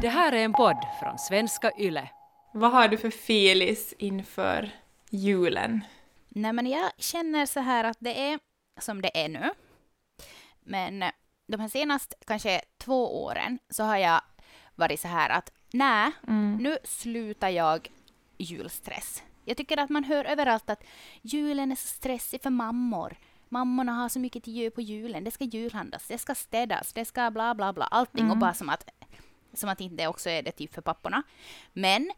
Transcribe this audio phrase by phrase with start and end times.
[0.00, 2.08] Det här är en podd från svenska YLE.
[2.52, 4.70] Vad har du för filis inför
[5.10, 5.84] julen?
[6.28, 8.38] Nej, men jag känner så här att det är
[8.80, 9.50] som det är nu.
[10.60, 11.04] Men
[11.46, 14.20] de här senaste kanske två åren så har jag
[14.74, 16.56] varit så här att nej, Mm.
[16.56, 17.88] nu slutar jag
[18.38, 19.22] julstress.
[19.44, 20.84] Jag tycker att man hör överallt att
[21.22, 23.16] julen är så stressig för mammor.
[23.48, 25.24] Mammorna har så mycket till göra på julen.
[25.24, 27.84] Det ska julhandlas, det ska städas, det ska bla bla bla.
[27.84, 28.38] Allting och Mm.
[28.40, 28.88] bara som att,
[29.58, 31.22] som att inte också är det typ för papporna.
[31.72, 32.12] Men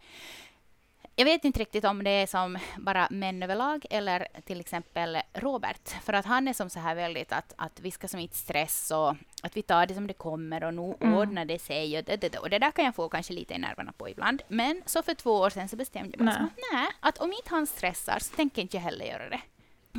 [1.16, 5.88] jag vet inte riktigt om det är som bara män överlag eller till exempel Robert.
[6.04, 8.90] För att han är som så här väldigt att, att vi ska som inte stress
[8.90, 11.14] och att vi tar det som det kommer och nu Mm.
[11.14, 12.38] ordnar det sig och det, det, det.
[12.38, 14.42] Och det där kan jag få kanske lite i nerverna på ibland.
[14.48, 16.44] Men så för två år sedan så bestämde jag mig Nej.
[16.44, 19.40] att nej, att om inte han stressar så tänker inte jag heller göra det.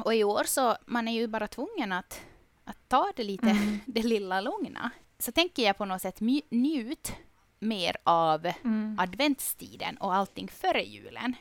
[0.05, 2.21] Och i år så man är ju bara tvungen att,
[2.63, 3.79] att ta det lite, Mm.
[3.85, 4.89] det lilla lugna.
[5.19, 6.19] Så tänker jag på något sätt
[6.49, 7.13] njut
[7.59, 8.97] mer av Mm.
[8.99, 11.35] adventstiden och allting före julen.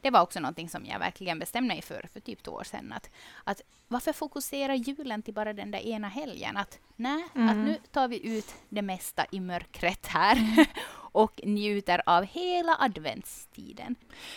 [0.00, 2.92] Det var också någonting som jag verkligen bestämde mig för för typ två år sedan.
[2.92, 3.10] Att,
[3.44, 6.56] att varför fokusera julen till bara den där ena helgen?
[6.56, 7.64] Att nej, att Mm.
[7.64, 10.66] nu tar vi ut det mesta i mörkret här
[11.12, 13.94] och njuter av hela adventstiden.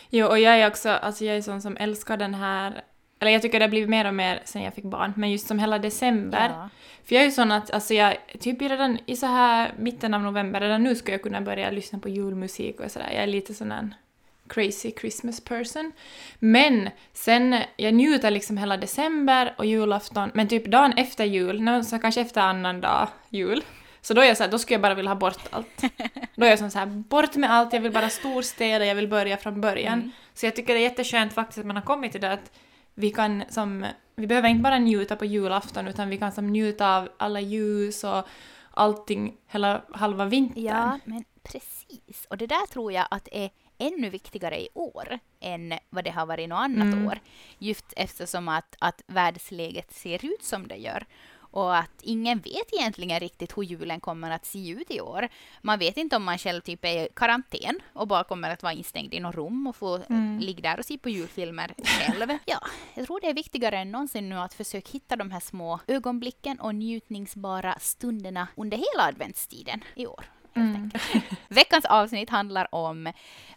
[0.10, 2.84] Jo, och jag är också, alltså jag är sån som älskar den här,
[3.20, 5.48] eller jag tycker det har blivit mer och mer sen jag fick barn, men just
[5.48, 6.50] som hela december.
[6.50, 6.70] Ja.
[7.06, 10.22] För jag är ju sån att, alltså jag, typ redan i så här mitten av
[10.22, 13.10] november, redan nu ska jag kunna börja lyssna på julmusik och sådär.
[13.14, 13.94] Jag är lite sån en
[14.48, 15.92] crazy Christmas person.
[16.40, 22.00] Men sen, jag njuter liksom hela december och julafton, men typ dagen efter jul, så
[22.00, 23.64] kanske efter annan dag jul,
[24.02, 25.84] så då är jag så här, då skulle jag bara vilja ha bort allt.
[26.36, 29.08] Då är jag som så här, bort med allt, jag vill bara storstäda, jag vill
[29.08, 29.94] börja från början.
[29.94, 30.12] Mm.
[30.34, 32.52] Så jag tycker det är jätteskönt faktiskt att man har kommit till det att
[33.00, 36.98] vi kan som, vi behöver inte bara njuta på julafton utan vi kan som njuta
[36.98, 38.24] av alla ljus och
[38.72, 40.64] allting hela halva vintern.
[40.64, 42.26] Ja, men precis.
[42.30, 46.26] Och det där tror jag att är ännu viktigare i år än vad det har
[46.26, 47.08] varit något annat Mm.
[47.08, 47.20] år.
[47.58, 51.06] Just eftersom att, att världsläget ser ut som det gör.
[51.58, 55.28] Och att ingen vet egentligen riktigt hur julen kommer att se ut i år.
[55.62, 58.74] Man vet inte om man själv typ är i karantän och bara kommer att vara
[58.74, 60.40] instängd i något rum och få Mm.
[60.40, 62.38] ligga där och se på julfilmer själv.
[62.46, 62.60] Ja,
[62.94, 66.60] jag tror det är viktigare än någonsin nu att försöka hitta de här små ögonblicken
[66.60, 70.26] och njutningsbara stunderna under hela adventstiden i år.
[70.54, 70.92] Mm.
[71.48, 73.14] Veckans avsnitt handlar om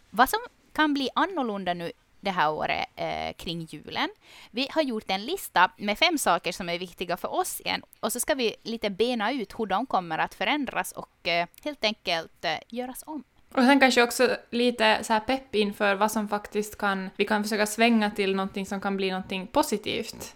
[0.09, 0.39] vad som
[0.73, 1.91] kan bli annorlunda nu
[2.21, 4.09] det här året eh, kring julen.
[4.51, 8.13] Vi har gjort en lista med fem saker som är viktiga för oss igen och
[8.13, 12.45] så ska vi lite bena ut hur de kommer att förändras och eh, helt enkelt
[12.45, 13.23] eh, göras om.
[13.53, 17.43] Och sen kanske också lite så här pepp inför vad som faktiskt kan, vi kan
[17.43, 20.35] försöka svänga till någonting som kan bli någonting positivt.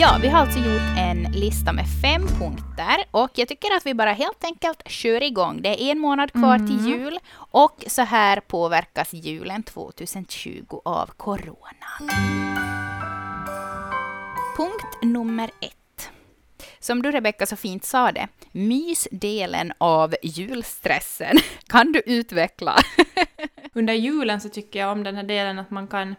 [0.00, 3.94] Ja, vi har alltså gjort en lista med fem punkter och jag tycker att vi
[3.94, 5.62] bara helt enkelt kör igång.
[5.62, 12.10] Det är en månad kvar till jul och så här påverkas julen 2020 av coronan.
[14.56, 16.10] Punkt nummer ett.
[16.78, 21.36] Som du Rebecka så fint sa det, mysdelen av julstressen.
[21.66, 22.76] Kan du utveckla?
[23.74, 26.14] Under julen så tycker jag om den här delen att man kan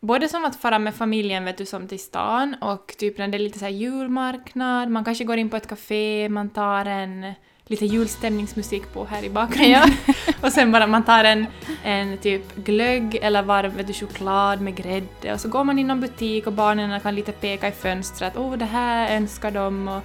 [0.00, 3.36] Både som att fara med familjen vet du, som till stan och typ när det
[3.36, 7.32] är lite så här julmarknad, man kanske går in på ett café, man tar en
[7.66, 9.90] lite julstämningsmusik på här i bakgrunden.
[10.42, 11.46] och sen bara man tar en,
[11.84, 15.32] en typ glögg eller varm vet du, choklad med grädde.
[15.32, 18.32] Och så går man in i någon butik och barnen kan lite peka i fönstret.
[18.36, 19.88] Åh det här önskar de.
[19.88, 20.02] Och,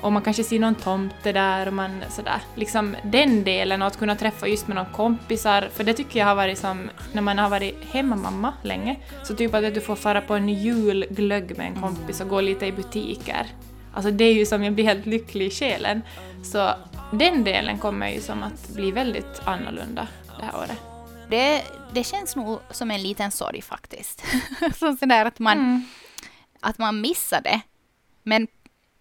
[0.00, 2.40] och man kanske ser någon tomte där och man sådär.
[2.54, 6.26] Liksom den delen och att kunna träffa just med någon kompisar för det tycker jag
[6.26, 10.20] har varit som när man har varit hemmamamma länge så typ att du får fara
[10.20, 13.46] på en julglögg med en kompis och gå lite i butiker.
[13.94, 16.02] Alltså det är ju som jag blir helt lycklig i själen.
[16.44, 16.70] Så
[17.12, 20.08] den delen kommer ju som att bli väldigt annorlunda
[20.38, 20.80] det här året.
[21.30, 24.24] Det, det känns nog som en liten sorg faktiskt.
[24.78, 25.84] som sådär att man, Mm.
[26.60, 27.60] att man missar det.
[28.22, 28.46] Men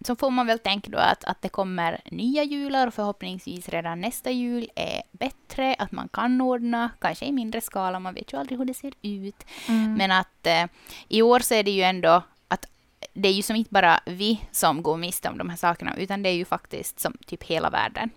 [0.06, 4.01] så får man väl tänka då att, att det kommer nya jular och förhoppningsvis redan
[4.01, 8.38] nästa jul är bättre, att man kan ordna, kanske i mindre skala, man vet ju
[8.38, 9.46] aldrig hur det ser ut.
[9.68, 9.94] Mm.
[9.94, 10.66] Men att eh,
[11.07, 12.66] i år så är det ju ändå att
[13.13, 16.24] det är ju som inte bara vi som går miste om de här sakerna, utan
[16.24, 18.10] det är ju faktiskt som typ hela världen.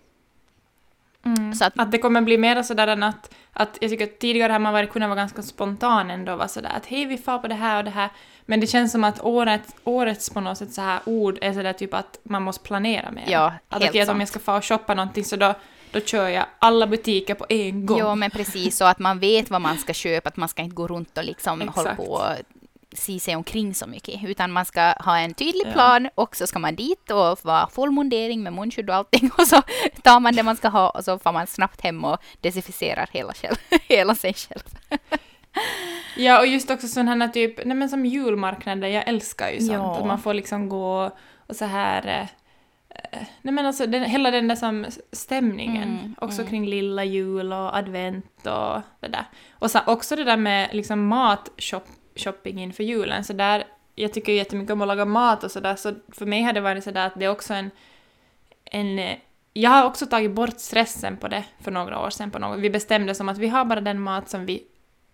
[1.59, 4.53] Så att, Att det kommer bli mer sådär än att, att jag tycker att tidigare
[4.53, 7.49] har man varit, kunnat vara ganska spontan ändå, vara sådär att hej vi far på
[7.49, 8.11] det här och det här.
[8.47, 11.73] Men det känns som att året, årets på något sätt så här ord är sådär
[11.73, 13.25] typ att man måste planera mer.
[13.27, 15.55] Ja, att helt okej, att om jag ska få och shoppa någonting så då,
[15.93, 17.99] då kör jag alla butiker på en gång.
[18.01, 20.75] Jo, men precis så att man vet vad man ska köpa, att man ska inte
[20.75, 22.23] gå runt och liksom hålla på och
[22.95, 25.73] se sig omkring så mycket, utan man ska ha en tydlig Ja.
[25.73, 29.47] plan och så ska man dit och vara full mundering med munskydd och allting och
[29.47, 29.63] så
[30.03, 33.33] tar man det man ska ha och så får man snabbt hem och desinficerar hela,
[33.33, 33.57] själv,
[33.89, 34.63] hela sig själv.
[36.17, 39.73] Ja, och just också sådana här typ, nej men som julmarknader, jag älskar ju sånt.
[39.73, 39.99] Ja.
[39.99, 41.11] Att man får liksom gå
[41.47, 42.07] och så här...
[42.07, 42.21] eh,
[42.91, 45.99] eh, Nej men alltså den, hela den där som stämningen.
[45.99, 46.51] Mm, också mm.
[46.51, 49.25] kring lilla jul och advent och det där.
[49.53, 52.02] Och så, också det där med liksom matshopping
[52.45, 53.25] inför julen.
[53.25, 53.65] Så där,
[53.95, 56.61] jag tycker ju jättemycket om att laga mat och sådär, så för mig har det
[56.61, 57.71] varit sådär att det är också en...
[58.65, 59.17] en
[59.55, 62.31] jag har också tagit bort stressen på det för några år sedan.
[62.31, 62.59] På något.
[62.59, 64.63] Vi bestämde som att vi har bara den mat som vi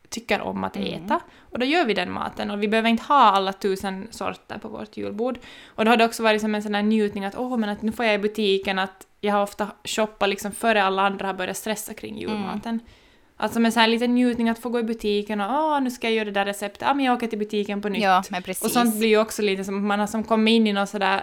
[0.08, 1.04] tycker om att Mm.
[1.04, 1.20] äta.
[1.40, 4.68] Och då gör vi den maten och vi behöver inte ha alla tusen sorter på
[4.68, 5.38] vårt julbord.
[5.66, 7.82] Och då har det också varit som en sån här njutning att åh, men att
[7.82, 11.34] nu får jag i butiken att jag har ofta shoppat liksom före alla andra har
[11.34, 12.80] börjat stressa kring julmaten.
[13.40, 16.06] Alltså med så här liten njutning att få gå i butiken och åh, nu ska
[16.06, 18.02] jag göra det där receptet, ja men jag åker till butiken på nytt.
[18.02, 18.64] Ja, men precis.
[18.64, 20.88] och sånt blir ju också lite som att man har som kommit in i något
[20.88, 21.22] sådär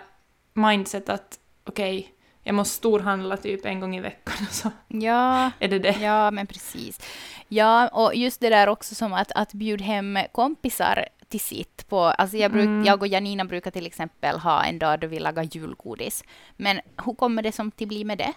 [0.53, 2.09] mindset att okej,
[2.43, 5.95] jag måste storhandla typ en gång i veckan och så Ja, är det det.
[6.01, 6.99] Ja, men precis.
[7.47, 11.99] Ja, och just det där också som att, att bjuda hem kompisar till sitt på,
[11.99, 12.85] alltså jag, bruk, Mm.
[12.85, 16.23] jag och Janina brukar till exempel ha en dag då vi lagar julgodis.
[16.57, 18.33] Men hur kommer det som till bli med det?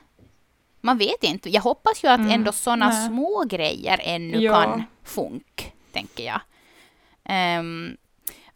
[0.80, 1.50] Man vet inte.
[1.50, 4.52] Jag hoppas ju att Mm, ändå sådana små grejer ännu Ja.
[4.62, 6.40] kan funk, tänker jag.
[7.24, 7.96] Ehm,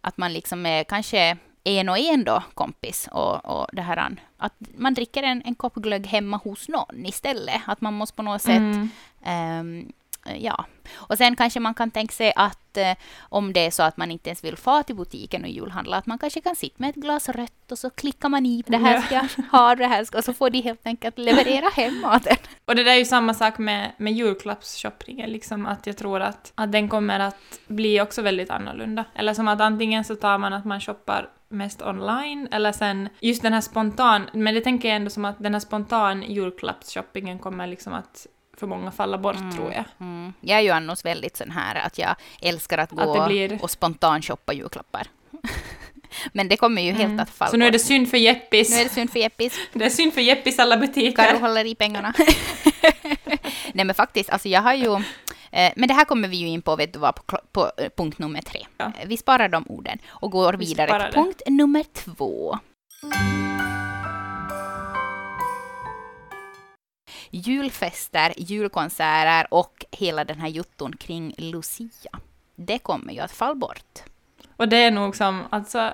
[0.01, 4.55] att man liksom är kanske en och en då kompis och, och det här att
[4.77, 7.61] man dricker en, en kopp glögg hemma hos någon istället.
[7.67, 8.89] Att man måste på något sätt Mm.
[9.25, 9.93] Ehm,
[10.25, 13.97] ja, och sen kanske man kan tänka sig att eh, om det är så att
[13.97, 16.91] man inte ens vill få till butiken och julhandla, att man kanske kan sitta med
[16.91, 20.05] ett glas rött och så klickar man i det här ska jag ha, det här
[20.05, 22.37] ska, och så får de helt enkelt leverera hem maten.
[22.65, 26.53] Och det där är ju samma sak med, med julklappsshoppingen, liksom att jag tror att,
[26.55, 29.05] att den kommer att bli också väldigt annorlunda.
[29.15, 33.43] Eller som att antingen så tar man att man shoppar mest online, eller sen just
[33.43, 37.67] den här spontan, men det tänker jag ändå som att den här spontan julklappsshoppingen kommer
[37.67, 38.27] liksom att
[38.59, 39.85] för många falla bort tror jag.
[40.01, 40.33] Mm.
[40.41, 43.71] Jag är ju annars väldigt sån här att jag älskar att gå Att blir- och
[43.71, 45.07] spontan shoppa julklappar.
[46.33, 47.51] Men det kommer ju helt att falla Mm.
[47.51, 48.71] Så nu är det synd för Jeppis.
[48.71, 49.59] nu är det synd för Jeppis.
[49.73, 51.25] Det är synd för Jeppis alla butiker.
[51.25, 52.15] Karo håller i pengarna.
[53.73, 54.95] Nej men faktiskt, alltså jag har ju...
[55.51, 57.71] Eh, men det här kommer vi ju in på, vet du vad, på, kl- på
[57.79, 58.67] eh, punkt nummer tre.
[58.79, 58.93] Ja.
[59.07, 62.59] Vi sparar de orden och går Vi vidare till punkt nummer två.
[67.35, 72.11] Julfester, julkonserter och hela den här jutton kring Lucia.
[72.57, 74.03] Det kommer ju att falla bort.
[74.57, 75.93] Och det är nog som, alltså...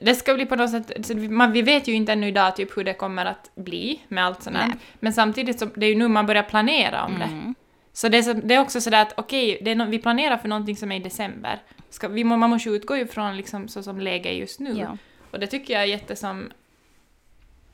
[0.00, 1.30] Det ska bli på något sätt...
[1.30, 4.42] Man, vi vet ju inte ännu idag typ hur det kommer att bli med allt
[4.42, 4.68] sånt här.
[4.68, 4.76] Nej.
[5.00, 7.24] Men samtidigt så det är ju nu man börjar planera om det.
[7.24, 7.54] Mm.
[7.92, 10.36] Så det är, så, det är också sådär att okej, det är no, vi planerar
[10.36, 11.62] för någonting som är i december.
[11.90, 14.78] Ska, vi, må- man måste utgå ifrån liksom så som läget är just nu.
[14.78, 14.96] Ja.
[15.30, 16.52] Och det tycker jag är jättesom...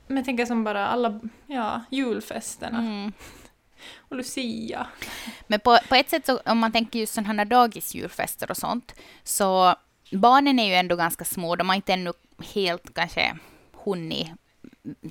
[0.07, 2.79] Men jag tänker som bara alla, ja, julfesterna.
[2.79, 3.13] Mm.
[3.97, 4.87] Och Lucia.
[5.47, 8.95] Men på, på ett sätt, så, om man tänker just sådana här dagisdjurfester och sånt,
[9.23, 9.75] så
[10.11, 11.55] barnen är ju ändå ganska små.
[11.55, 12.13] De har inte ännu
[12.53, 13.37] helt kanske
[13.83, 14.27] hunnit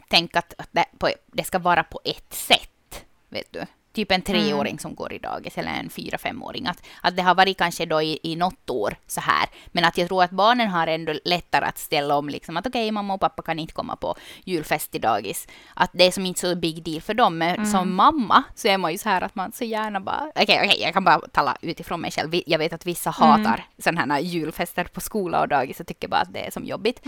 [0.08, 3.04] tänka att att det, på, det ska vara på ett sätt.
[3.28, 3.66] Vet du?
[3.92, 6.66] Typ en treåring som går i dagis eller en fyra, femåring.
[6.66, 9.49] Att, att det har varit kanske då i, i något år så här.
[9.66, 12.90] Men att jag tror att barnen har ändå lättare att ställa om liksom att okej,
[12.90, 15.49] mamma och pappa kan inte komma på julfest i dagis.
[15.75, 17.38] Att det är som inte så big deal för dem.
[17.38, 20.32] Men som mamma så är man ju så här att man så gärna bara...
[20.34, 22.34] Okej, okej, jag kan bara tala utifrån mig själv.
[22.46, 26.20] Jag vet att vissa hatar sådana här julfester på skola och dagis och tycker bara
[26.20, 27.00] att det är som jobbigt.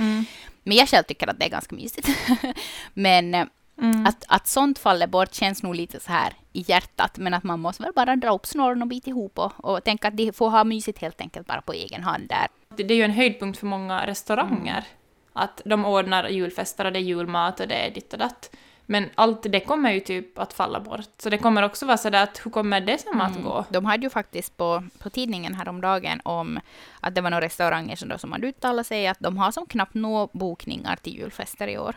[0.63, 2.09] Men jag själv tycker att det är ganska mysigt.
[2.95, 3.49] Men
[3.83, 7.19] eh, att, att sånt faller bort känns nog lite så här i hjärtat.
[7.19, 10.09] Men att man måste väl bara dra upp snåren och bita ihop och, och tänka
[10.09, 12.47] att de får ha mysigt helt enkelt bara på egen hand där.
[12.77, 14.85] Det, är ju en höjdpunkt för många restauranger.
[15.33, 18.51] Att de ordnar julfester och det är julmat och det är ditt och datt.
[18.87, 21.09] Men allt det kommer ju typ att falla bort.
[21.19, 23.65] Så det kommer också vara sådär att hur kommer det som att gå?
[23.69, 26.61] De hade ju faktiskt på, på tidningen häromdagen om
[27.01, 29.67] att det var några restauranger som, då, som hade uttalat sig att de har som
[29.67, 31.97] knappt nå bokningar till julfester i år.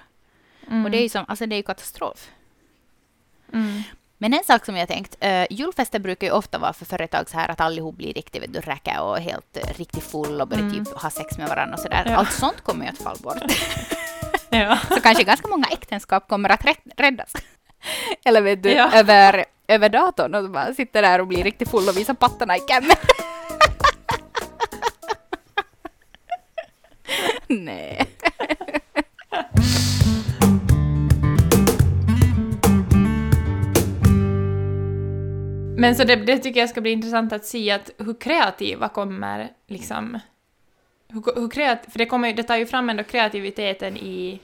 [0.86, 2.28] Och det är ju som, alltså det är katastrof.
[3.54, 3.82] Mm.
[4.18, 7.38] Men en sak som jag tänkt, uh, julfester brukar ju ofta vara för företag så
[7.38, 10.70] här att allihop blir riktigt vet du, räcka och helt uh, riktigt full och börjar
[10.70, 12.04] typ ha sex med varandra och sådär.
[12.06, 12.16] Ja.
[12.16, 13.38] Allt sånt kommer ju att falla bort.
[14.50, 14.78] Ja.
[14.90, 17.34] så kanske ganska många äktenskap kommer att rätt- räddas.
[18.26, 18.92] Eller vet du, Ja.
[18.94, 22.60] över, över datorn och bara sitter där och blir riktigt full och visar pattarna i
[22.60, 22.96] kammen.
[27.48, 28.06] Nej.
[35.78, 39.50] Men så det, det tycker jag ska bli intressant att se att hur kreativa kommer
[39.68, 40.20] liksom...
[41.10, 44.40] Hur, hur kreat, för det, kommer, det tar ju fram ändå kreativiteten i,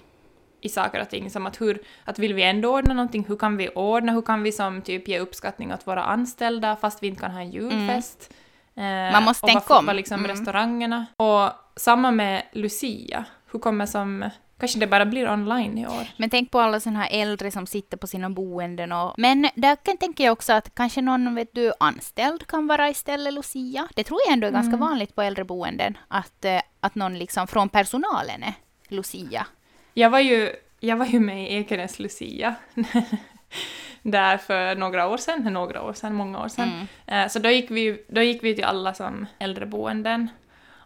[0.62, 3.58] i saker och ting, som att hur, att vill vi ändå ordna någonting, hur kan
[3.58, 7.22] vi ordna, hur kan vi som typ ge uppskattning åt våra anställda fast vi inte
[7.22, 8.34] kan ha en julfest?
[8.76, 9.86] Eh, Man måste och tänka om.
[9.86, 10.32] Vad liksom Mm.
[10.32, 11.06] restaurangerna.
[11.18, 14.30] Och samma med Lucia, hur kommer som...
[14.64, 16.08] Kanske det bara blir online i år.
[16.18, 19.14] Men tänk på alla sådana här äldre som sitter på sina boenden och...
[19.18, 23.34] Men där kan tänker jag också att kanske någon, vet du, anställd kan vara istället
[23.34, 23.88] Lucia.
[23.96, 24.80] Det tror jag ändå är ganska Mm.
[24.80, 28.54] vanligt på äldreboenden, att, eh, att någon liksom från personalen är
[28.88, 29.48] Lucia.
[29.94, 32.56] Jag var ju, jag var ju med i Ekenäs Lucia.
[34.02, 36.88] Där för några år sedan, några år sedan, många år sedan.
[37.08, 37.24] Mm.
[37.26, 40.30] Eh, Så då gick, vi, då gick vi till alla som äldreboenden.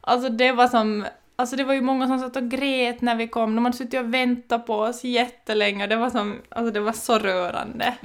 [0.01, 1.05] Alltså det var som...
[1.39, 3.55] Alltså det var ju många som satt och grät när vi kom.
[3.55, 5.87] De hade suttit och väntat på oss jättelänge.
[5.87, 6.41] Det var som...
[6.49, 7.95] Alltså det var så rörande.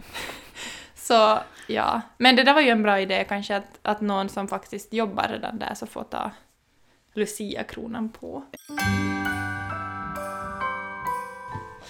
[0.94, 2.00] Så ja.
[2.18, 5.28] Men det där var ju en bra idé kanske att, att någon som faktiskt jobbar
[5.28, 6.30] redan där så får ta
[7.14, 8.44] Lucia-kronan på.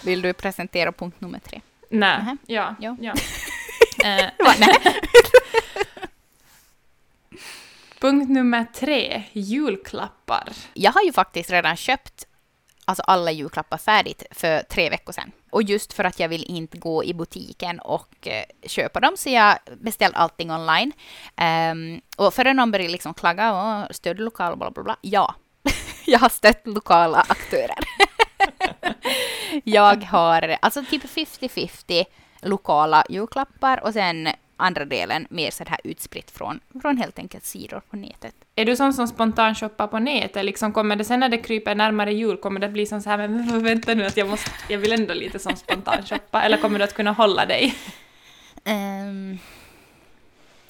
[0.05, 1.61] Vill du presentera punkt nummer tre?
[1.89, 2.75] Nej, ja.
[2.81, 2.97] Jo.
[3.01, 3.15] ja.
[4.05, 4.77] Eh, nej.
[8.02, 10.49] punkt nummer tre, julklappar.
[10.75, 12.26] Jag har ju faktiskt redan köpt
[12.85, 15.32] alltså alla julklappar färdigt för tre veckor sedan.
[15.50, 19.30] Och just för att jag vill inte gå i butiken och eh, köpa dem så
[19.30, 20.92] jag beställt allting online.
[21.73, 24.97] Um, och före någon börjar liksom klaga och stöd lokal bla bla bla.
[25.00, 25.35] Ja,
[26.06, 27.78] jag har stött lokala aktörer.
[29.64, 32.04] jag har alltså typ 50-50
[32.42, 34.28] lokala julklappar och sen
[34.62, 38.35] andra delen mer så här utspritt från, från helt enkelt sidor på nätet.
[38.57, 40.45] Är du sån som spontant shoppar på nätet?
[40.45, 43.28] Liksom kommer det sen när det kryper närmare jul, kommer det bli som så här,
[43.28, 46.78] men vänta nu att jag måste, jag vill ändå lite som spontant shoppa, eller kommer
[46.78, 47.75] du att kunna hålla dig?
[48.64, 49.38] Ehm,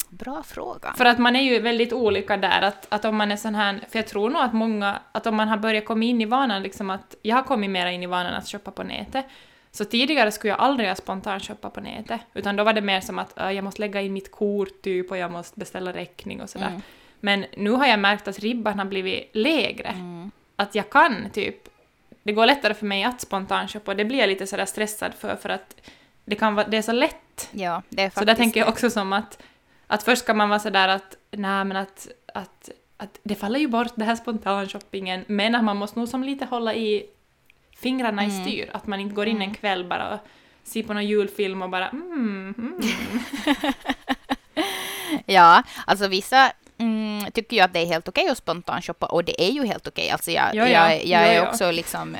[0.08, 0.94] bra fråga.
[0.96, 3.80] För att man är ju väldigt olika där, att, att om man är sån här,
[3.88, 6.62] för jag tror nog att många, att om man har börjat komma in i vanan,
[6.62, 9.26] liksom att, jag har kommit mera in i vanan att shoppa på nätet,
[9.72, 13.00] så tidigare skulle jag aldrig ha spontant shoppa på nätet, utan då var det mer
[13.00, 16.40] som att äh, jag måste lägga in mitt kort typ och jag måste beställa räkning
[16.40, 16.68] och sådär.
[16.68, 16.82] Mm.
[17.20, 19.88] Men nu har jag märkt att ribban har blivit lägre.
[19.88, 20.30] Mm.
[20.56, 21.68] Att jag kan typ,
[22.22, 25.14] det går lättare för mig att spontant shoppa och det blir jag lite sådär stressad
[25.14, 25.76] för, för att
[26.24, 27.48] det, kan vara, det är så lätt.
[27.50, 29.42] Ja, det är faktiskt Så där tänker jag också som att,
[29.86, 33.68] att först ska man vara sådär att, nej men att, att, att det faller ju
[33.68, 37.06] bort det här spontanshoppingen, men att man måste nog som lite hålla i
[37.82, 38.42] fingrarna i Mm.
[38.44, 39.54] styr, att man inte går in en Mm.
[39.54, 40.18] kväll bara och
[40.64, 42.80] ser på någon julfilm och bara mm, mm.
[45.26, 49.42] Ja, alltså vissa mm, tycker ju att det är helt okej att spontanshoppa och det
[49.42, 50.10] är ju helt okej.
[50.10, 50.92] Alltså jag, Ja, ja.
[50.92, 51.48] jag, jag är Ja, ja.
[51.48, 52.16] också liksom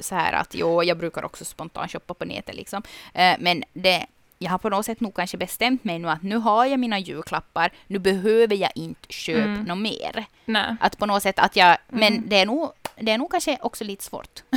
[0.00, 2.82] så här att jo, jag brukar också spontanshoppa på nätet liksom.
[3.14, 4.06] Eh, men det,
[4.38, 6.98] jag har på något sätt nog kanske bestämt mig nu att nu har jag mina
[6.98, 9.62] julklappar, nu behöver jag inte köpa Mm.
[9.62, 10.24] något mer.
[10.44, 10.76] Nej.
[10.80, 12.24] Att på något sätt att jag, men Mm.
[12.28, 14.42] det är nog, det är nog kanske också lite svårt.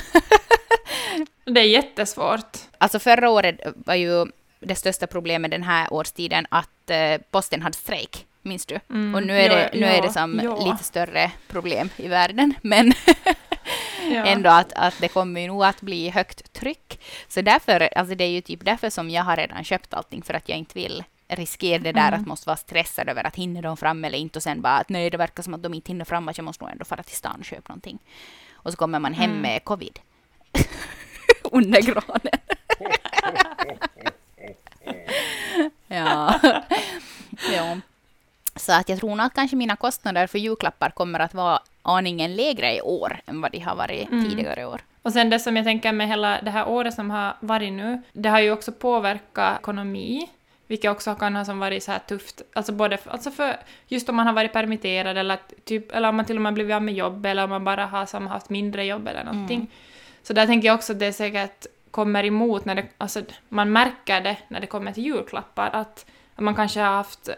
[1.45, 2.57] Det är jättesvårt.
[2.77, 4.25] Alltså förra året var ju
[4.59, 8.79] det största problemet den här årstiden att eh, posten hade strejk, minns du?
[8.89, 9.15] Mm.
[9.15, 10.71] Och nu är det, Ja, nu är ja, det som ja.
[10.71, 12.53] lite större problem i världen.
[12.61, 12.93] Men
[14.09, 14.25] Ja.
[14.25, 16.99] ändå att, att det kommer ju nog att bli högt tryck.
[17.27, 20.33] Så därför, alltså det är ju typ därför som jag har redan köpt allting, för
[20.33, 22.21] att jag inte vill riskera det där Mm.
[22.21, 24.89] att måste vara stressad över att hinner de fram eller inte och sen bara att
[24.89, 27.03] nej, det verkar som att de inte hinner fram, att jag måste nog ändå fara
[27.03, 27.99] till stan och köpa någonting.
[28.53, 29.41] Och så kommer man hem Mm.
[29.41, 29.99] med covid.
[31.43, 32.39] Under granen.
[35.87, 36.39] ja.
[37.53, 37.77] ja.
[38.59, 42.35] Så att jag tror nog att kanske mina kostnader för julklappar kommer att vara aningen
[42.35, 44.29] lägre i år än vad de har varit Mm.
[44.29, 44.81] tidigare år.
[45.01, 48.01] Och sen det som jag tänker med hela det här året som har varit nu,
[48.13, 50.29] det har ju också påverkat ekonomi,
[50.67, 54.09] vilket också kan ha som varit så här tufft, alltså både för, alltså för just
[54.09, 56.83] om man har varit permitterad eller, typ, eller om man till och med blivit av
[56.83, 59.59] med jobb eller om man bara har som haft mindre jobb eller någonting.
[59.59, 59.71] Mm.
[60.23, 64.21] Så där tänker jag också att det säkert kommer emot när det, alltså man märker
[64.21, 67.29] det när det kommer till julklappar, att man kanske har haft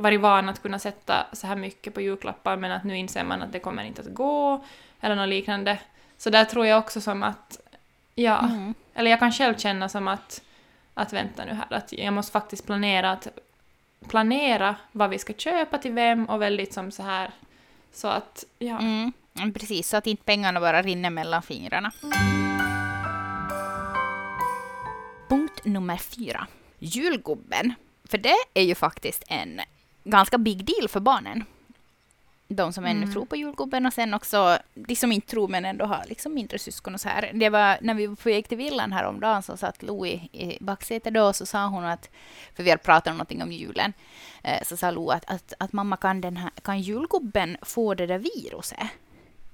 [0.00, 3.42] varit van att kunna sätta så här mycket på julklappar men att nu inser man
[3.42, 4.64] att det kommer inte att gå
[5.00, 5.78] eller något liknande.
[6.18, 7.60] Så där tror jag också som att,
[8.14, 8.74] ja, Mm.
[8.94, 10.42] eller jag kan själv känna som att,
[10.94, 13.28] att vänta nu här, att jag måste faktiskt planera att
[14.08, 17.30] planera vad vi ska köpa till vem och väldigt som så här,
[17.92, 18.78] så att, ja.
[18.78, 19.12] Mm.
[19.54, 21.92] Precis, så att inte pengarna bara rinner mellan fingrarna.
[25.28, 26.46] punkt nummer fyra.
[26.78, 27.74] Julgubben.
[28.04, 29.60] För det är ju faktiskt en
[30.10, 31.44] ganska big deal för barnen.
[32.52, 33.12] De som ännu Mm.
[33.12, 36.58] tror på julgubben och sen också de som inte tror men ändå har liksom mindre
[36.58, 37.30] syskon och så här.
[37.34, 41.14] Det var när vi var på väg till villan häromdagen så satt Lo i, baksätet
[41.14, 42.10] då och så sa hon att,
[42.56, 43.92] för vi hade pratat om någonting om julen,
[44.42, 48.06] eh, så sa Lo att, att, att mamma kan, den här, kan julgubben få det
[48.06, 48.88] där viruset?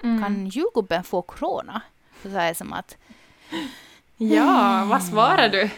[0.02, 0.22] Mm.
[0.22, 1.80] Kan julgubben få corona?
[2.22, 2.96] Så sa jag som att
[4.16, 5.70] Ja, vad svarar du?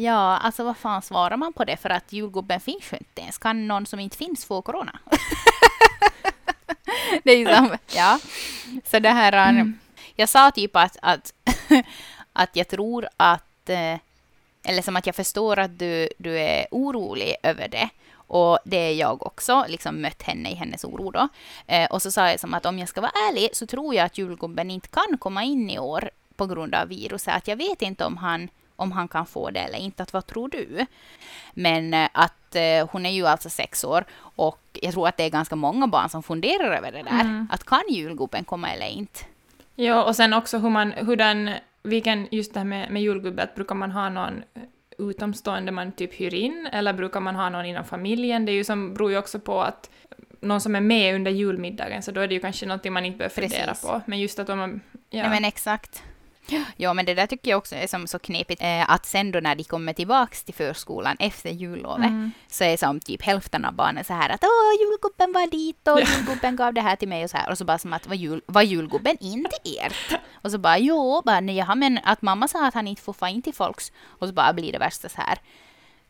[0.00, 1.76] Ja, alltså vad fan svarar man på det?
[1.76, 3.38] För att julgubben finns ju inte ens.
[3.38, 4.98] Kan någon som inte finns få corona?
[7.24, 8.18] det är ju som, ja.
[8.84, 9.78] Så det här, Mm.
[10.16, 11.34] jag sa typ att, att,
[12.32, 13.96] att jag tror att, eh,
[14.64, 17.88] eller som att jag förstår att du, du är orolig över det.
[18.14, 21.28] Och det är jag också, liksom mött henne i hennes oro då.
[21.66, 24.06] Eh, och så sa jag som att om jag ska vara ärlig så tror jag
[24.06, 27.34] att julgubben inte kan komma in i år på grund av viruset.
[27.34, 28.48] Att jag vet inte om han,
[28.80, 30.02] om han kan få det eller inte.
[30.02, 30.86] Att, vad tror du?
[31.54, 34.04] Men eh, att eh, hon är ju alltså sex år
[34.36, 37.20] och jag tror att det är ganska många barn som funderar över det där.
[37.20, 37.48] Mm.
[37.52, 39.20] Att kan julgubben komma eller inte?
[39.74, 41.50] Ja, och sen också hur man, hur den,
[41.82, 44.42] vilken, just det här med, med julgubbe, att brukar man ha någon
[44.98, 48.46] utomstående man typ hyr in, eller brukar man ha någon inom familjen?
[48.46, 49.90] Det är ju som, beror ju också på att
[50.40, 53.18] någon som är med under julmiddagen, så då är det ju kanske någonting man inte
[53.18, 53.88] behöver fundera Precis.
[53.88, 54.00] på.
[54.06, 54.80] Men just att om man...
[55.10, 55.22] Ja.
[55.22, 56.02] Nej men exakt.
[56.76, 58.62] Ja, men det där tycker jag också är som så knepigt.
[58.62, 62.30] Eh, att sen då när de kommer tillbaks till förskolan efter jullovet Mm.
[62.48, 66.00] så är som typ hälften av barnen så här att åh, julgubben var dit och
[66.00, 67.50] julgubben gav det här till mig och så här.
[67.50, 70.20] Och så bara som att var, jul, var julgubben in till ert?
[70.42, 73.12] Och så bara jo, bara nej, jaha, men att mamma sa att han inte får
[73.12, 73.92] få in till folks.
[74.04, 75.38] Och så bara blir det värsta så här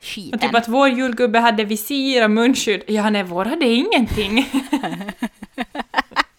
[0.01, 0.35] skiten.
[0.35, 2.83] Och typ att vår julgubbe hade visir och munskydd.
[2.87, 4.49] Ja, nej, vår hade ingenting.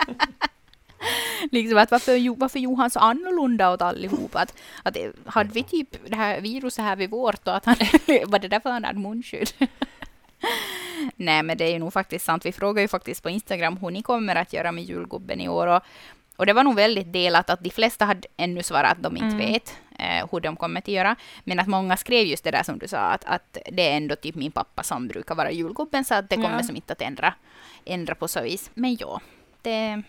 [1.54, 4.36] Liksom att varför, varför han så annorlunda åt allihop?
[4.36, 4.54] Att,
[4.84, 7.76] att hade vi typ det här viruset här vid vårt och att han
[8.26, 9.52] var det därför han hade munskydd?
[11.16, 12.46] Nej men det är ju nog faktiskt sant.
[12.46, 15.68] Vi frågar ju faktiskt på Instagram hur ni kommer att göra med julgubben i år
[15.68, 15.82] och,
[16.36, 19.36] och det var nog väldigt delat att de flesta hade ännu svarat att de inte
[19.36, 19.38] Mm.
[19.38, 21.16] vet eh, hur de kommer att göra.
[21.44, 24.16] Men att många skrev just det där som du sa att, att det är ändå
[24.16, 26.64] typ min pappa som brukar vara julgubben så att det kommer Ja.
[26.64, 27.34] som inte att ändra,
[27.86, 28.72] ändra på så vis.
[28.74, 29.22] Men ja,
[29.62, 30.04] det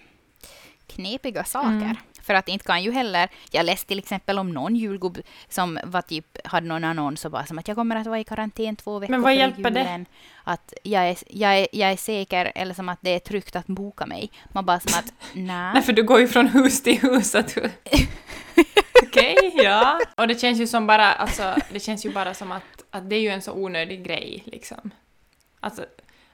[0.87, 1.68] knepiga saker.
[1.68, 1.97] Mm.
[2.23, 5.18] För att inte kan ju heller, jag läste till exempel om någon julgubb
[5.49, 8.25] som var typ, hade någon annons och bara som att jag kommer att vara i
[8.25, 9.81] karantän två veckor vad före hjälper det?
[9.81, 10.07] julen.
[10.45, 13.66] Att jag är, jag, är, jag är säker, eller som att det är tryggt att
[13.66, 14.31] boka mig.
[14.53, 15.73] Man bara som att, nej.
[15.75, 17.35] Nej, för du går ju från hus till hus.
[17.35, 17.57] Att.
[19.03, 20.01] Okej, ja.
[20.16, 23.16] Och det känns ju som bara, alltså, det känns ju bara som att, att det
[23.16, 24.90] är ju en så onödig grej, liksom.
[25.61, 25.85] Alltså,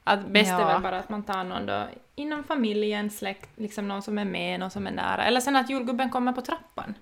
[0.09, 0.67] att bäst är Ja.
[0.67, 4.61] väl bara att man tar någon då inom familjen, släkt, liksom någon som är med,
[4.61, 5.25] någon som är nära.
[5.25, 6.95] Eller sen att julgubben kommer på trappan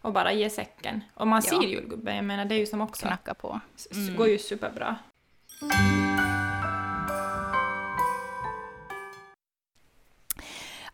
[0.00, 1.04] och bara ger säcken.
[1.14, 1.50] Och man Ja.
[1.50, 3.60] ser julgubben, jag menar det är ju som också, knacka på.
[3.94, 4.16] Mm.
[4.16, 4.96] går ju superbra.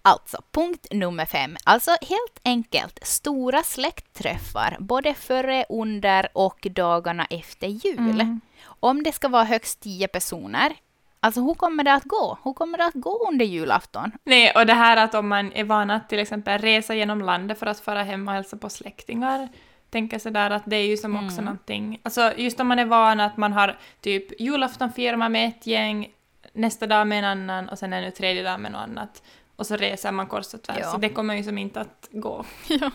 [0.03, 1.57] Alltså, punkt nummer fem.
[1.65, 8.21] Alltså helt enkelt stora släktträffar både före, under och dagarna efter jul.
[8.21, 8.41] Mm.
[8.65, 10.75] Om det ska vara högst tio personer,
[11.21, 12.39] alltså hur kommer det att gå?
[12.45, 14.13] Hur kommer det att gå under julafton?
[14.25, 17.59] Nej, och det här att om man är van att till exempel resa genom landet
[17.59, 19.49] för att fara hem och hälsa på släktingar,
[19.91, 21.45] tänker sådär att det är ju som också Mm.
[21.45, 25.49] någonting, alltså just om man är van att man har typ julafton firar man med
[25.49, 26.09] ett gäng,
[26.53, 29.23] nästa dag med en annan och sen ännu tredje dag med något annat.
[29.57, 30.91] Och så reser man kors och tvärs, Ja.
[30.93, 32.45] så det kommer ju som inte att gå.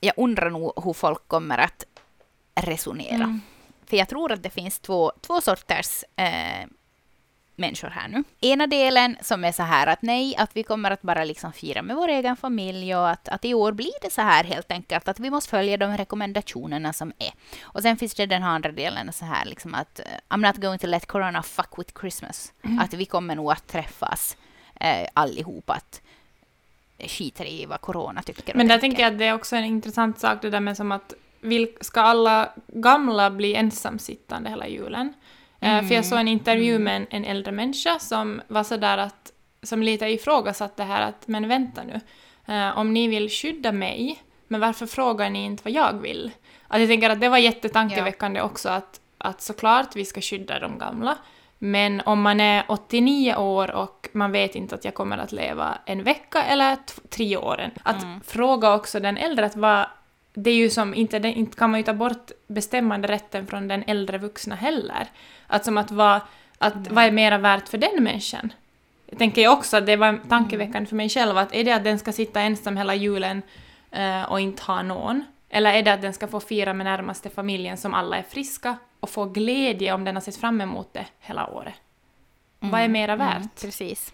[0.00, 1.84] Jag undrar nog hur folk kommer att
[2.60, 3.14] resonera.
[3.24, 3.40] Mm.
[3.86, 6.66] För jag tror att det finns två, två sorters eh,
[7.56, 8.24] människor här nu.
[8.40, 11.82] Ena delen som är så här att nej, att vi kommer att bara liksom fira
[11.82, 15.08] med vår egen familj och att, att i år blir det så här helt enkelt
[15.08, 17.32] att vi måste följa de rekommendationerna som är.
[17.62, 20.78] Och sen finns det den andra delen så här liksom att eh, I'm not going
[20.78, 22.52] to let corona fuck with Christmas.
[22.80, 24.36] Att vi kommer nog att träffas
[24.80, 26.02] eh, allihop att
[26.98, 30.18] skiter i vad corona tycker Men där tänker jag att det är också en intressant
[30.18, 31.14] sak det där med som att
[31.46, 35.12] vil, ska alla gamla bli ensamsittande hela julen?
[35.60, 39.32] Eh, för jag såg en intervju med en, en äldre människa som var sådär att,
[39.62, 42.00] som lite ifrågasatte det här att men vänta nu,
[42.54, 46.30] eh, om ni vill skydda mig, men varför frågar ni inte vad jag vill?
[46.68, 50.78] Att jag tänker att det var jättetankeväckande också att, att såklart vi ska skydda de
[50.78, 51.18] gamla,
[51.58, 55.78] men om man är 89 år och man vet inte att jag kommer att leva
[55.86, 56.76] en vecka eller
[57.10, 58.20] tre år, att Mm.
[58.20, 59.86] fråga också den äldre att vad...
[60.38, 63.68] Det är ju som, inte, det- inte kan man ju ta bort bestämmande rätten från
[63.68, 65.06] den äldre vuxna heller.
[65.46, 66.20] Att som att vad,
[66.58, 68.52] att vad är mera värt för den människan?
[69.06, 71.84] Jag tänker ju också att det var tankeväckande för mig själv att är det att
[71.84, 73.42] den ska sitta ensam hela julen
[73.90, 75.24] eh, och inte ha någon?
[75.48, 78.76] Eller är det att den ska få fira med närmaste familjen som alla är friska
[79.00, 81.74] och få glädje om den har sett fram emot det hela året?
[82.60, 83.36] Vad är mera värt?
[83.36, 84.12] Mm, precis.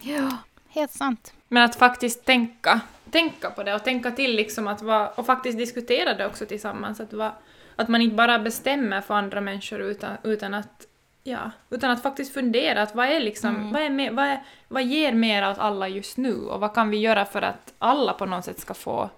[0.00, 0.36] Ja,
[0.68, 1.32] helt sant.
[1.48, 5.58] Men att faktiskt tänka, tänka på det och tänka till liksom att vara, och faktiskt
[5.58, 7.00] diskutera det också tillsammans.
[7.00, 7.32] Att, vara,
[7.76, 10.86] att man inte bara bestämmer för andra människor utan, utan att
[11.22, 13.72] Ja, utan att faktiskt fundera att vad är liksom, Mm.
[13.72, 16.90] vad, är mer, vad, är, vad ger mer åt alla just nu och vad kan
[16.90, 19.10] vi göra för att alla på något sätt ska få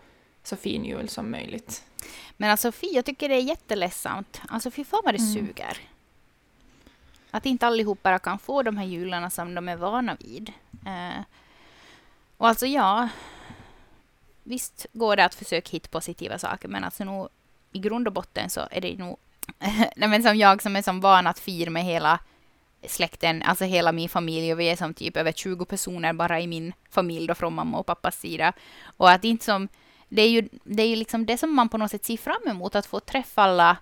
[0.43, 1.85] så fin jul som möjligt.
[2.37, 4.41] Men alltså fy, jag tycker det är jätteledsamt.
[4.49, 5.33] Alltså fy fan vad det Mm.
[5.33, 5.77] suger.
[7.31, 10.53] Att inte allihop bara kan få de här jularna som de är vana vid.
[10.87, 11.23] Eh,
[12.37, 13.09] och alltså ja,
[14.43, 17.29] visst går det att försöka hitta positiva saker, men alltså nog
[17.73, 19.17] i grund och botten så är det nog,
[19.97, 22.19] nej men som jag som är som van att fira med hela
[22.87, 26.47] släkten, alltså hela min familj och vi är som typ över 20 personer bara i
[26.47, 28.53] min familj då från mamma och pappas sida.
[28.97, 29.69] Och att inte som,
[30.09, 32.43] det är ju, det är ju liksom det som man på något sätt ser fram
[32.47, 33.77] emot, att få träffa alla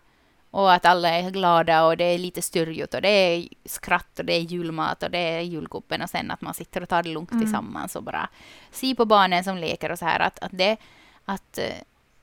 [0.50, 4.24] och att alla är glada och det är lite styrjut och det är skratt och
[4.24, 7.08] det är julmat och det är julgubben och sen att man sitter och tar det
[7.08, 7.42] lugnt Mm.
[7.44, 8.28] tillsammans och bara
[8.70, 10.76] ser på barnen som leker och så här att, att, det,
[11.24, 11.64] att eh,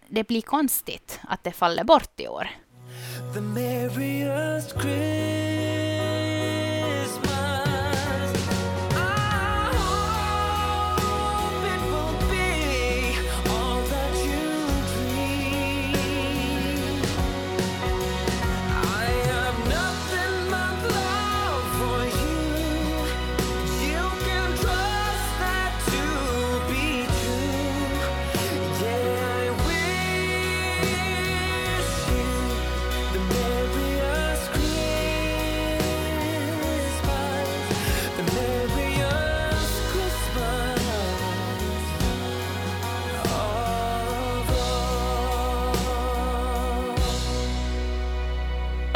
[0.07, 2.49] det blir konstigt att det faller bort i år.
[3.33, 5.76] The merriest Christmas.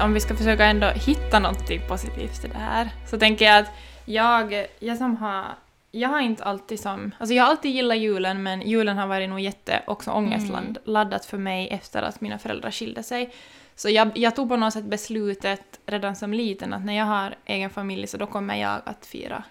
[0.04, 3.70] Om vi ska försöka ändå hitta någonting positivt i det här så tänker jag att
[4.06, 5.46] jag, jag som har
[5.92, 7.12] jag har inte alltid som...
[7.20, 11.38] Alltså jag har alltid gillat julen men julen har varit nog jätte också ångestladdat för
[11.38, 13.34] mig efter att mina föräldrar skilde sig.
[13.76, 17.36] Så jag, jag tog på något sätt beslutet redan som liten att när jag har
[17.46, 19.44] egen familj så då kommer jag att fira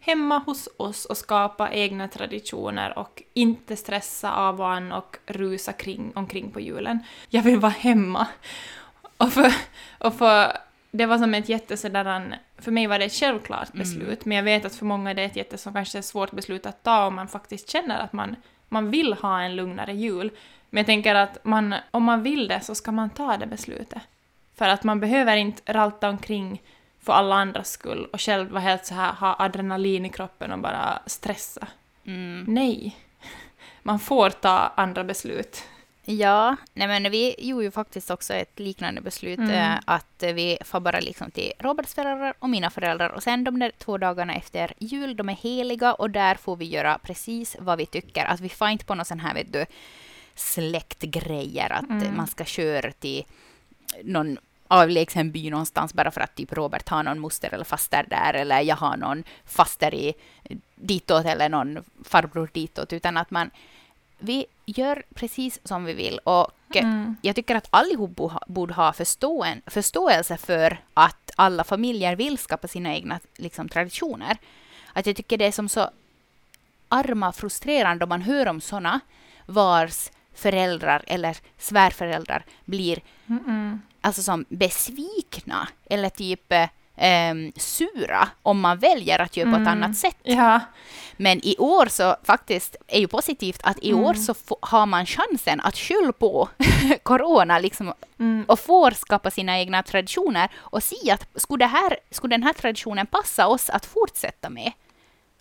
[0.00, 5.72] hemma hos oss och skapa egna traditioner och inte stressa av och an och rusa
[5.72, 6.98] kring, omkring på julen.
[7.28, 8.26] Jag vill vara hemma.
[9.18, 9.54] Och för,
[9.98, 10.52] och för
[10.90, 14.44] det var som ett jätte sådär, för mig var det ett självklart beslut, men jag
[14.44, 17.06] vet att för många är det ett jätte som kanske är svårt beslut att ta
[17.06, 18.36] om man faktiskt känner att man,
[18.68, 20.30] man vill ha en lugnare jul.
[20.70, 24.02] Men jag tänker att man, om man vill det så ska man ta det beslutet.
[24.54, 26.62] För att man behöver inte ralta omkring
[27.02, 30.58] för alla andras skull och själv vara helt så här, ha adrenalin i kroppen och
[30.58, 31.68] bara stressa.
[32.04, 32.44] Mm.
[32.48, 32.96] Nej.
[33.82, 35.62] Man får ta andra beslut.
[36.10, 39.50] Ja, nej men vi gjorde ju faktiskt också ett liknande beslut Mm.
[39.50, 43.58] eh, att vi får bara liksom till Roberts föräldrar och mina föräldrar och sen de
[43.58, 47.78] där två dagarna efter jul, de är heliga och där får vi göra precis vad
[47.78, 48.24] vi tycker.
[48.24, 49.66] Att vi får inte på någon sån här, vet du,
[50.34, 52.16] släktgrejer, att Mm.
[52.16, 53.24] man ska köra till
[54.04, 58.34] någon avlägsen by någonstans bara för att typ Robert har någon moster eller faster där
[58.34, 60.14] eller jag har någon faster i
[60.74, 63.50] ditåt eller någon farbror ditåt, utan att man
[64.18, 67.16] vi gör precis som vi vill och eh, Mm.
[67.22, 72.94] jag tycker att allihop borde ha förståen, förståelse för att alla familjer vill skapa sina
[72.94, 74.36] egna liksom, traditioner.
[74.92, 75.90] Att jag tycker det är som så
[76.88, 79.00] arma frustrerande om man hör om såna
[79.46, 83.78] vars föräldrar eller svärföräldrar blir Mm-mm.
[84.00, 86.52] alltså som besvikna eller typ
[86.98, 89.72] eh, sura om man väljer att göra på ett Mm.
[89.82, 90.16] annat sätt.
[90.22, 90.60] Ja.
[91.16, 94.04] Men i år så faktiskt är ju positivt att i Mm.
[94.04, 96.48] år så har man chansen att skylla på
[97.02, 98.44] corona liksom Mm.
[98.48, 102.52] och får skapa sina egna traditioner och se att skulle, det här, skulle den här
[102.52, 104.72] traditionen passa oss att fortsätta med?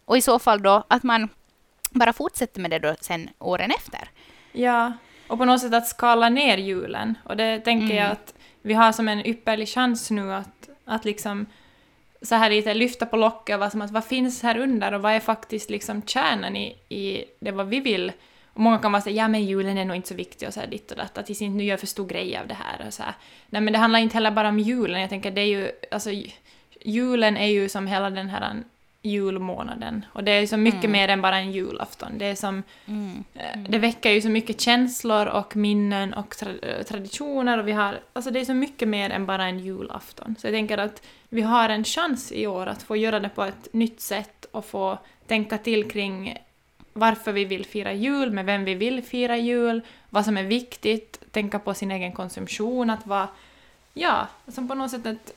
[0.05, 1.29] Och i så fall då att man
[1.89, 4.09] bara fortsätter med det då sen åren efter.
[4.51, 4.93] Ja,
[5.27, 7.17] och på något sätt att skala ner julen.
[7.23, 8.11] Och det tänker jag Mm.
[8.11, 11.45] att vi har som en ypperlig chans nu att, att liksom
[12.21, 15.01] så här lite lyfta på locket och vara som att vad finns här under och
[15.01, 18.11] vad är faktiskt liksom kärnan i, i det vad vi vill.
[18.53, 20.59] Och många kan vara såhär, ja men julen är nog inte så viktig och så
[20.59, 22.87] här ditt och datt, att vi inte nu gör för stor grej av det här
[22.87, 23.13] och så här.
[23.49, 26.09] Nej men det handlar inte heller bara om julen, jag tänker det är ju, alltså
[26.81, 28.63] julen är ju som hela den här
[29.09, 30.91] julmånaden och det är så mycket Mm.
[30.91, 32.17] mer än bara en julafton.
[32.17, 33.23] Det är som Mm.
[33.33, 37.71] Eh, Det väcker ju så mycket känslor och minnen och tra- eh, traditioner och vi
[37.71, 40.35] har, alltså det är så mycket mer än bara en julafton.
[40.39, 43.43] Så jag tänker att vi har en chans i år att få göra det på
[43.43, 46.37] ett nytt sätt och få tänka till kring
[46.93, 51.19] varför vi vill fira jul, med vem vi vill fira jul, vad som är viktigt,
[51.31, 53.27] tänka på sin egen konsumtion, att vara...
[53.93, 55.33] Ja, som på något sätt att...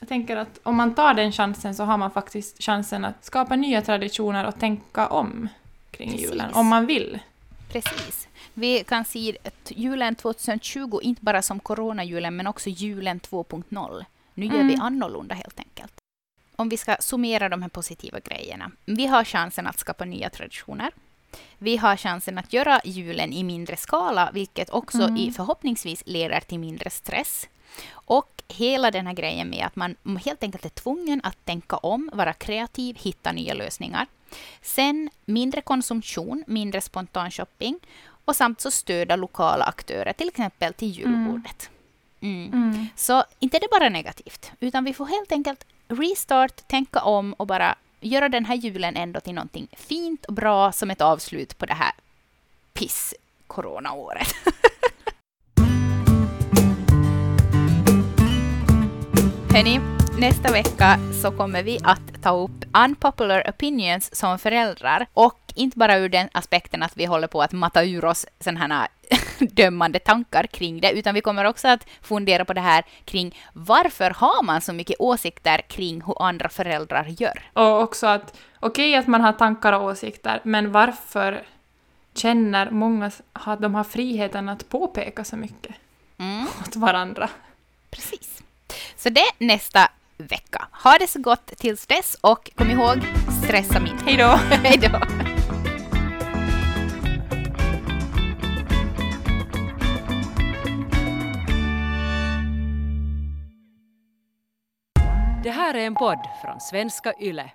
[0.00, 3.56] Jag tänker att om man tar den chansen så har man faktiskt chansen att skapa
[3.56, 5.48] nya traditioner och tänka om
[5.90, 6.30] kring Precis.
[6.30, 7.18] julen, om man vill.
[7.72, 8.28] Precis.
[8.54, 9.36] Vi kan se
[9.68, 14.04] julen 2020 inte bara som coronajulen men också julen 2.0.
[14.34, 14.80] Nu gör vi Mm.
[14.80, 15.92] annorlunda helt enkelt.
[16.56, 18.70] Om vi ska summera de här positiva grejerna.
[18.84, 20.90] Vi har chansen att skapa nya traditioner.
[21.58, 25.16] Vi har chansen att göra julen i mindre skala, vilket också Mm.
[25.16, 27.48] i förhoppningsvis leder till mindre stress.
[27.92, 32.10] Och hela den här grejen med att man helt enkelt är tvungen att tänka om,
[32.12, 34.06] vara kreativ, hitta nya lösningar.
[34.62, 37.78] Sen mindre konsumtion, mindre spontan shopping
[38.24, 41.70] och samt så stödja lokala aktörer, till exempel till julbordet.
[42.20, 42.86] Mm.
[42.96, 47.46] Så inte är det bara negativt, utan vi får helt enkelt restart, tänka om och
[47.46, 51.66] bara göra den här julen ändå till någonting fint och bra som ett avslut på
[51.66, 51.92] det här
[52.72, 54.34] piss-coronaåret.
[59.54, 59.80] Hörni,
[60.18, 65.98] nästa vecka så kommer vi att ta upp unpopular opinions som föräldrar och inte bara
[65.98, 68.88] ur den aspekten att vi håller på att matta ur oss sådana här
[69.38, 74.10] dömande tankar kring det, utan vi kommer också att fundera på det här kring varför
[74.10, 77.42] har man så mycket åsikter kring hur andra föräldrar gör?
[77.52, 81.42] Och också att okej att man har tankar och åsikter, men varför
[82.14, 85.74] känner många att de har friheten att påpeka så mycket
[86.18, 87.30] Mm, åt varandra?
[87.90, 88.42] precis.
[89.04, 90.68] Så det nästa vecka.
[90.72, 92.98] Ha det så gott tills dess och kom ihåg,
[93.44, 94.04] stressa mindre.
[94.06, 94.24] Hej då!
[94.50, 95.00] Hej då!
[105.42, 107.50] Det här är en podd från svenska YLE.